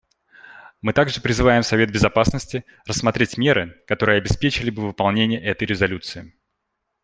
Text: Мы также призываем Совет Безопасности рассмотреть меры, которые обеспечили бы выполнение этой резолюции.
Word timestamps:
Мы 0.81 0.93
также 0.93 1.21
призываем 1.21 1.61
Совет 1.61 1.91
Безопасности 1.91 2.65
рассмотреть 2.87 3.37
меры, 3.37 3.83
которые 3.85 4.17
обеспечили 4.17 4.71
бы 4.71 4.81
выполнение 4.87 5.39
этой 5.39 5.65
резолюции. 5.67 6.33